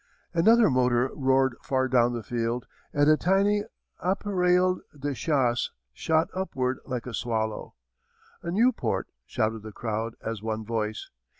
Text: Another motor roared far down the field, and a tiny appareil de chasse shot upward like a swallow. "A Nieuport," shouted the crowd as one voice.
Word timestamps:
Another 0.33 0.71
motor 0.71 1.11
roared 1.13 1.55
far 1.61 1.87
down 1.87 2.13
the 2.13 2.23
field, 2.23 2.65
and 2.91 3.07
a 3.07 3.15
tiny 3.15 3.65
appareil 4.03 4.79
de 4.97 5.13
chasse 5.13 5.69
shot 5.93 6.27
upward 6.33 6.79
like 6.85 7.05
a 7.05 7.13
swallow. 7.13 7.75
"A 8.41 8.49
Nieuport," 8.49 9.09
shouted 9.27 9.61
the 9.61 9.71
crowd 9.71 10.15
as 10.25 10.41
one 10.41 10.65
voice. 10.65 11.11